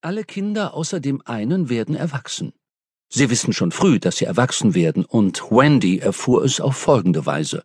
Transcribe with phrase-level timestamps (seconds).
[0.00, 2.52] Alle Kinder außer dem einen werden erwachsen.
[3.08, 7.64] Sie wissen schon früh, dass sie erwachsen werden, und Wendy erfuhr es auf folgende Weise.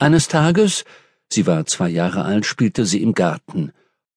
[0.00, 0.84] Eines Tages,
[1.30, 3.72] sie war zwei Jahre alt, spielte sie im Garten,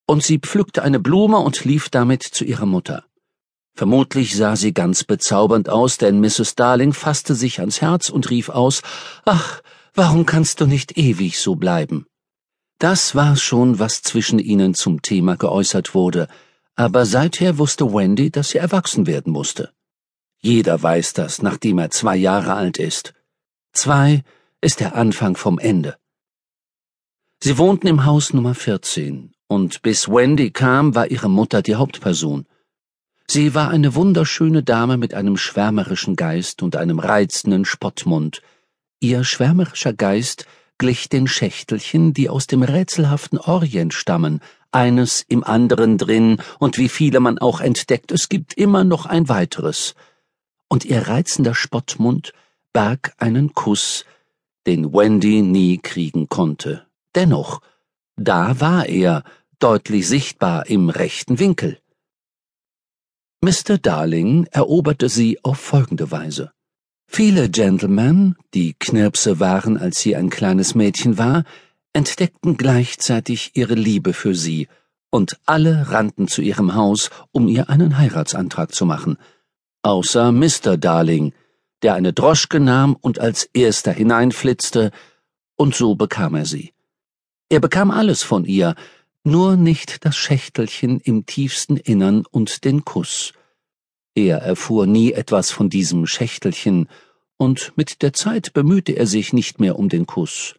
[0.07, 3.05] und sie pflückte eine Blume und lief damit zu ihrer Mutter.
[3.75, 6.55] Vermutlich sah sie ganz bezaubernd aus, denn Mrs.
[6.55, 8.81] Darling fasste sich ans Herz und rief aus
[9.25, 9.61] Ach,
[9.93, 12.07] warum kannst du nicht ewig so bleiben?
[12.79, 16.27] Das war schon, was zwischen ihnen zum Thema geäußert wurde,
[16.77, 19.73] aber seither wusste Wendy, dass sie erwachsen werden musste.
[20.39, 23.13] Jeder weiß das, nachdem er zwei Jahre alt ist.
[23.73, 24.23] Zwei
[24.61, 25.97] ist der Anfang vom Ende.
[27.43, 32.45] Sie wohnten im Haus Nummer 14, und bis Wendy kam, war ihre Mutter die Hauptperson.
[33.27, 38.41] Sie war eine wunderschöne Dame mit einem schwärmerischen Geist und einem reizenden Spottmund.
[38.99, 40.45] Ihr schwärmerischer Geist
[40.77, 46.89] glich den Schächtelchen, die aus dem rätselhaften Orient stammen, eines im anderen drin, und wie
[46.89, 49.95] viele man auch entdeckt, es gibt immer noch ein weiteres.
[50.69, 52.33] Und ihr reizender Spottmund
[52.73, 54.05] barg einen Kuss,
[54.67, 56.85] den Wendy nie kriegen konnte.
[57.15, 57.61] Dennoch,
[58.17, 59.23] da war er,
[59.59, 61.79] deutlich sichtbar im rechten Winkel.
[63.41, 63.77] Mr.
[63.77, 66.51] Darling eroberte sie auf folgende Weise.
[67.07, 71.45] Viele Gentlemen, die Knirpse waren, als sie ein kleines Mädchen war,
[71.93, 74.67] entdeckten gleichzeitig ihre Liebe für sie,
[75.09, 79.17] und alle rannten zu ihrem Haus, um ihr einen Heiratsantrag zu machen,
[79.81, 80.77] außer Mr.
[80.77, 81.33] Darling,
[81.81, 84.91] der eine Droschke nahm und als erster hineinflitzte,
[85.55, 86.73] und so bekam er sie.
[87.49, 88.75] Er bekam alles von ihr,
[89.23, 93.33] nur nicht das Schächtelchen im tiefsten Innern und den Kuss.
[94.17, 96.89] Er erfuhr nie etwas von diesem Schächtelchen,
[97.37, 100.55] und mit der Zeit bemühte er sich nicht mehr um den Kuss.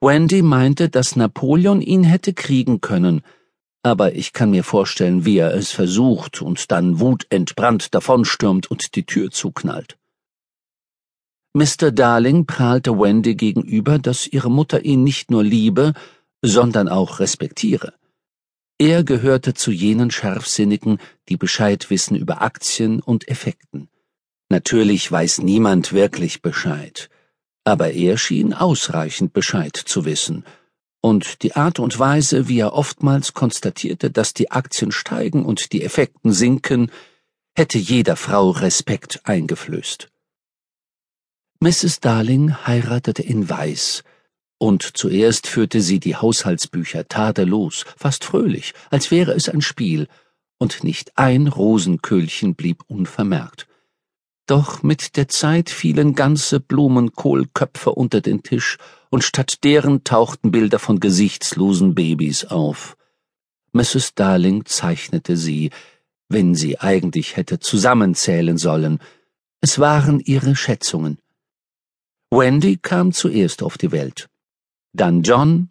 [0.00, 3.22] Wendy meinte, dass Napoleon ihn hätte kriegen können,
[3.82, 9.06] aber ich kann mir vorstellen, wie er es versucht und dann wutentbrannt davonstürmt und die
[9.06, 9.98] Tür zuknallt.
[11.52, 11.90] Mr.
[11.90, 15.94] Darling prahlte Wendy gegenüber, dass ihre Mutter ihn nicht nur liebe,
[16.42, 17.92] sondern auch respektiere.
[18.78, 20.98] Er gehörte zu jenen Scharfsinnigen,
[21.28, 23.88] die Bescheid wissen über Aktien und Effekten.
[24.48, 27.08] Natürlich weiß niemand wirklich Bescheid
[27.66, 30.44] aber er schien ausreichend Bescheid zu wissen,
[31.00, 35.82] und die Art und Weise, wie er oftmals konstatierte, dass die Aktien steigen und die
[35.82, 36.90] Effekten sinken,
[37.56, 40.08] hätte jeder Frau Respekt eingeflößt.
[41.60, 42.00] Mrs.
[42.00, 44.04] Darling heiratete in Weiß,
[44.58, 50.08] und zuerst führte sie die Haushaltsbücher tadellos, fast fröhlich, als wäre es ein Spiel,
[50.58, 53.66] und nicht ein Rosenköhlchen blieb unvermerkt.
[54.46, 58.78] Doch mit der Zeit fielen ganze Blumenkohlköpfe unter den Tisch,
[59.10, 62.96] und statt deren tauchten Bilder von gesichtslosen Babys auf.
[63.72, 64.14] Mrs.
[64.14, 65.70] Darling zeichnete sie,
[66.28, 69.00] wenn sie eigentlich hätte zusammenzählen sollen.
[69.60, 71.18] Es waren ihre Schätzungen.
[72.30, 74.28] Wendy kam zuerst auf die Welt.
[74.96, 75.68] Dann John,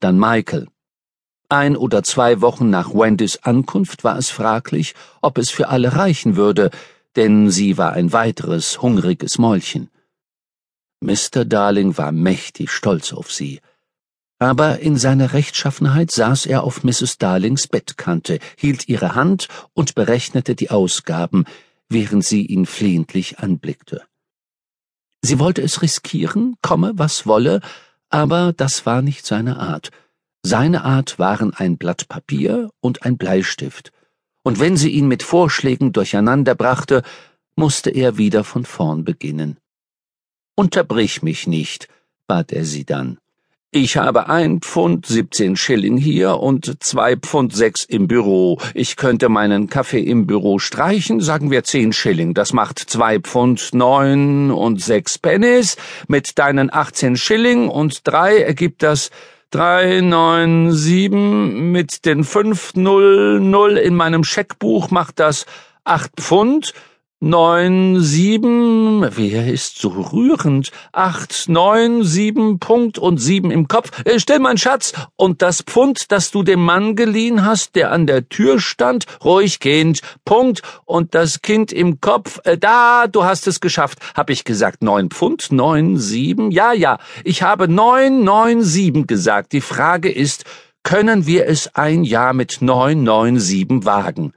[0.00, 0.68] dann Michael.
[1.48, 6.36] Ein oder zwei Wochen nach Wendys Ankunft war es fraglich, ob es für alle reichen
[6.36, 6.70] würde,
[7.14, 9.88] denn sie war ein weiteres hungriges Mäulchen.
[11.00, 11.46] Mr.
[11.46, 13.60] Darling war mächtig stolz auf sie.
[14.38, 17.16] Aber in seiner Rechtschaffenheit saß er auf Mrs.
[17.16, 21.46] Darlings Bettkante, hielt ihre Hand und berechnete die Ausgaben,
[21.88, 24.02] während sie ihn flehentlich anblickte.
[25.22, 27.62] Sie wollte es riskieren, komme, was wolle,
[28.10, 29.90] aber das war nicht seine Art.
[30.42, 33.92] Seine Art waren ein Blatt Papier und ein Bleistift,
[34.44, 37.02] und wenn sie ihn mit Vorschlägen durcheinanderbrachte,
[37.56, 39.58] musste er wieder von vorn beginnen.
[40.54, 41.88] Unterbrich mich nicht,
[42.28, 43.18] bat er sie dann.
[43.72, 48.58] Ich habe ein Pfund siebzehn Schilling hier und zwei Pfund sechs im Büro.
[48.74, 52.32] Ich könnte meinen Kaffee im Büro streichen, sagen wir zehn Schilling.
[52.32, 55.76] Das macht zwei Pfund neun und sechs Pennies.
[56.06, 59.10] Mit deinen achtzehn Schilling und drei ergibt das
[59.50, 65.44] drei neun sieben mit den fünf null null in meinem Scheckbuch macht das
[65.84, 66.72] acht Pfund
[67.20, 70.70] neun sieben wer ist so rührend?
[70.92, 73.90] Acht neun sieben Punkt und sieben im Kopf.
[74.04, 74.92] Äh, still mein Schatz.
[75.16, 79.60] Und das Pfund das du dem Mann geliehen hast der an der Tür stand ruhig
[79.60, 80.00] Kind.
[80.26, 80.60] Punkt.
[80.84, 83.98] Und das Kind im Kopf äh, da du hast es geschafft.
[84.14, 86.50] Hab ich gesagt neun Pfund neun sieben?
[86.50, 86.98] Ja ja.
[87.24, 89.52] Ich habe neun neun sieben gesagt.
[89.52, 90.44] Die Frage ist
[90.82, 94.34] können wir es ein Jahr mit neun neun sieben wagen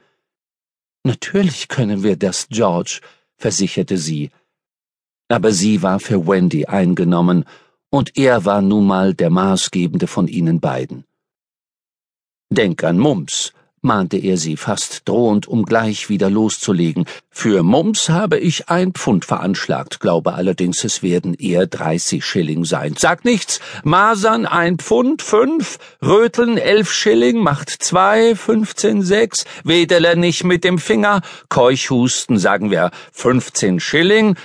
[1.03, 2.99] Natürlich können wir das, George,
[3.37, 4.31] versicherte sie.
[5.29, 7.45] Aber sie war für Wendy eingenommen,
[7.91, 11.05] und er war nun mal der Maßgebende von ihnen beiden.
[12.51, 17.05] Denk an Mumps, mahnte er sie fast drohend, um gleich wieder loszulegen.
[17.29, 22.95] Für Mums habe ich ein Pfund veranschlagt, glaube allerdings, es werden eher dreißig Schilling sein.
[22.97, 23.59] Sag nichts.
[23.83, 30.79] Masern ein Pfund, fünf, Röteln elf Schilling, macht zwei, fünfzehn, sechs, Wedele nicht mit dem
[30.79, 34.35] Finger, Keuchhusten, sagen wir fünfzehn Schilling,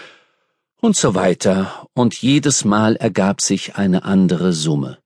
[0.80, 4.98] und so weiter, und jedes Mal ergab sich eine andere Summe.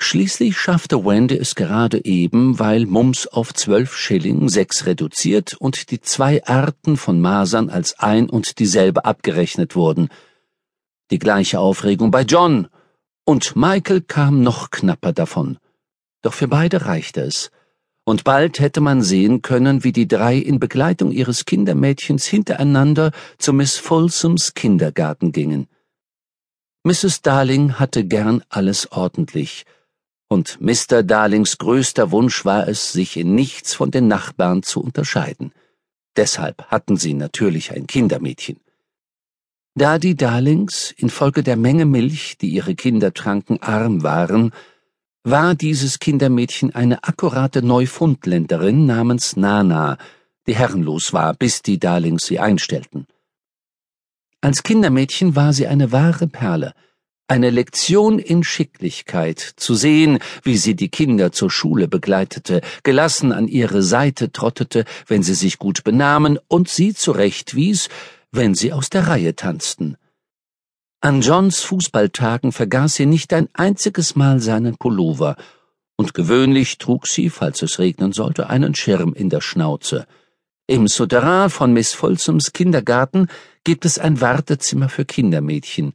[0.00, 6.00] Schließlich schaffte Wendy es gerade eben, weil Mums auf zwölf Schilling sechs reduziert und die
[6.00, 10.08] zwei Arten von Masern als ein und dieselbe abgerechnet wurden.
[11.10, 12.68] Die gleiche Aufregung bei John,
[13.24, 15.58] und Michael kam noch knapper davon.
[16.22, 17.50] Doch für beide reichte es,
[18.04, 23.52] und bald hätte man sehen können, wie die drei in Begleitung ihres Kindermädchens hintereinander zu
[23.52, 25.68] Miss Folsoms Kindergarten gingen.
[26.84, 27.20] Mrs.
[27.20, 29.66] Darling hatte gern alles ordentlich,
[30.28, 31.02] und Mr.
[31.02, 35.52] Darlings größter Wunsch war es, sich in nichts von den Nachbarn zu unterscheiden.
[36.16, 38.60] Deshalb hatten sie natürlich ein Kindermädchen.
[39.74, 44.52] Da die Darlings infolge der Menge Milch, die ihre Kinder tranken, arm waren,
[45.22, 49.98] war dieses Kindermädchen eine akkurate Neufundländerin namens Nana,
[50.46, 53.06] die herrenlos war, bis die Darlings sie einstellten.
[54.40, 56.74] Als Kindermädchen war sie eine wahre Perle,
[57.28, 63.46] eine Lektion in Schicklichkeit, zu sehen, wie sie die Kinder zur Schule begleitete, gelassen an
[63.46, 67.90] ihre Seite trottete, wenn sie sich gut benahmen, und sie zurechtwies,
[68.32, 69.96] wenn sie aus der Reihe tanzten.
[71.00, 75.36] An Johns Fußballtagen vergaß sie nicht ein einziges Mal seinen Pullover,
[75.96, 80.06] und gewöhnlich trug sie, falls es regnen sollte, einen Schirm in der Schnauze.
[80.66, 83.28] Im Souterrain von Miss Folsoms Kindergarten
[83.64, 85.92] gibt es ein Wartezimmer für Kindermädchen,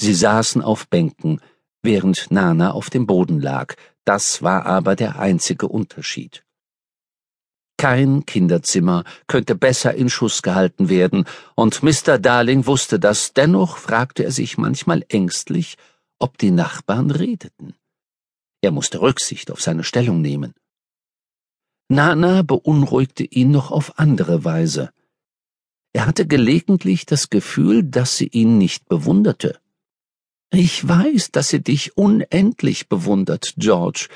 [0.00, 1.40] Sie saßen auf Bänken,
[1.82, 3.74] während Nana auf dem Boden lag,
[4.04, 6.44] das war aber der einzige Unterschied.
[7.76, 12.18] Kein Kinderzimmer könnte besser in Schuss gehalten werden, und Mr.
[12.18, 15.76] Darling wusste das, dennoch fragte er sich manchmal ängstlich,
[16.18, 17.74] ob die Nachbarn redeten.
[18.62, 20.54] Er musste Rücksicht auf seine Stellung nehmen.
[21.88, 24.90] Nana beunruhigte ihn noch auf andere Weise.
[25.92, 29.60] Er hatte gelegentlich das Gefühl, dass sie ihn nicht bewunderte.
[30.56, 34.06] Ich weiß, dass sie dich unendlich bewundert, George,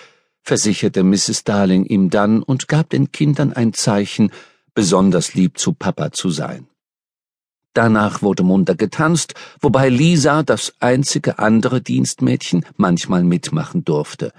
[0.41, 1.43] versicherte Mrs.
[1.43, 4.31] Darling ihm dann und gab den Kindern ein Zeichen,
[4.73, 6.69] besonders lieb zu Papa zu sein.
[7.75, 14.33] Danach wurde munter getanzt, wobei Lisa, das einzige andere Dienstmädchen, manchmal mitmachen durfte.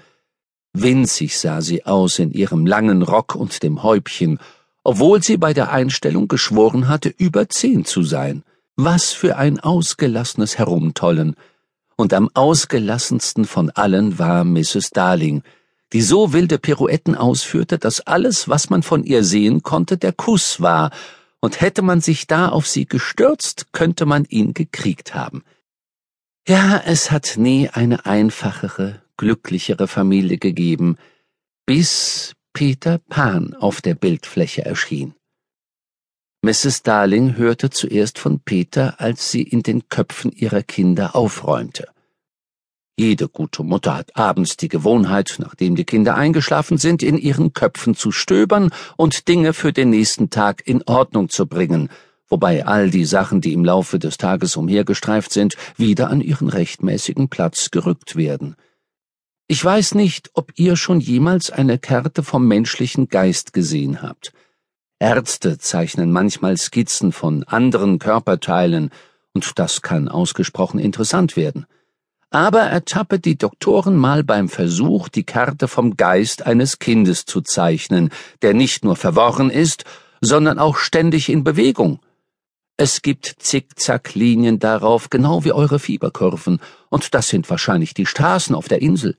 [0.72, 4.38] Winzig sah sie aus in ihrem langen Rock und dem Häubchen,
[4.84, 8.42] obwohl sie bei der Einstellung geschworen hatte, über zehn zu sein.
[8.76, 11.36] Was für ein ausgelassenes Herumtollen
[12.00, 14.90] und am ausgelassensten von allen war Mrs.
[14.90, 15.42] Darling,
[15.92, 20.60] die so wilde Pirouetten ausführte, dass alles, was man von ihr sehen konnte, der Kuss
[20.60, 20.90] war,
[21.40, 25.42] und hätte man sich da auf sie gestürzt, könnte man ihn gekriegt haben.
[26.48, 30.96] Ja, es hat nie eine einfachere, glücklichere Familie gegeben,
[31.66, 35.14] bis Peter Pan auf der Bildfläche erschien.
[36.42, 36.82] Mrs.
[36.82, 41.88] Darling hörte zuerst von Peter, als sie in den Köpfen ihrer Kinder aufräumte.
[42.96, 47.94] Jede gute Mutter hat abends die Gewohnheit, nachdem die Kinder eingeschlafen sind, in ihren Köpfen
[47.94, 51.90] zu stöbern und Dinge für den nächsten Tag in Ordnung zu bringen,
[52.26, 57.28] wobei all die Sachen, die im Laufe des Tages umhergestreift sind, wieder an ihren rechtmäßigen
[57.28, 58.56] Platz gerückt werden.
[59.46, 64.32] Ich weiß nicht, ob ihr schon jemals eine Karte vom menschlichen Geist gesehen habt.
[65.00, 68.90] Ärzte zeichnen manchmal Skizzen von anderen Körperteilen,
[69.32, 71.66] und das kann ausgesprochen interessant werden.
[72.28, 78.10] Aber ertappe die Doktoren mal beim Versuch, die Karte vom Geist eines Kindes zu zeichnen,
[78.42, 79.84] der nicht nur verworren ist,
[80.20, 82.00] sondern auch ständig in Bewegung.
[82.76, 88.68] Es gibt Zickzacklinien darauf, genau wie eure Fieberkurven, und das sind wahrscheinlich die Straßen auf
[88.68, 89.16] der Insel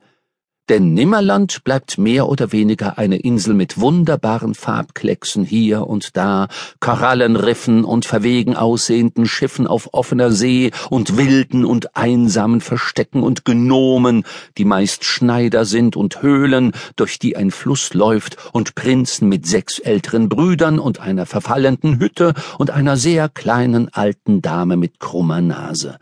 [0.68, 7.84] denn Nimmerland bleibt mehr oder weniger eine Insel mit wunderbaren Farbklecksen hier und da, Korallenriffen
[7.84, 14.24] und verwegen aussehenden Schiffen auf offener See und wilden und einsamen Verstecken und Gnomen,
[14.56, 19.78] die meist Schneider sind und Höhlen, durch die ein Fluss läuft und Prinzen mit sechs
[19.80, 25.98] älteren Brüdern und einer verfallenden Hütte und einer sehr kleinen alten Dame mit krummer Nase.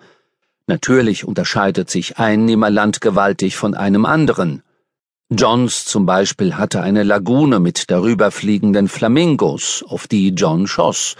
[0.70, 4.62] Natürlich unterscheidet sich ein Nimmerland gewaltig von einem anderen.
[5.28, 11.16] Johns zum Beispiel hatte eine Lagune mit darüber fliegenden Flamingos, auf die John schoss.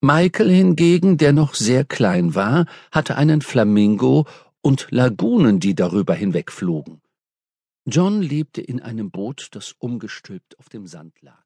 [0.00, 4.24] Michael hingegen, der noch sehr klein war, hatte einen Flamingo
[4.62, 7.02] und Lagunen, die darüber hinwegflogen.
[7.84, 11.43] John lebte in einem Boot, das umgestülpt auf dem Sand lag.